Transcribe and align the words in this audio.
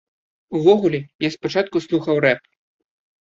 Увогуле, 0.59 0.99
я 1.25 1.29
спачатку 1.35 1.81
слухаў 1.87 2.15
рэп. 2.25 2.41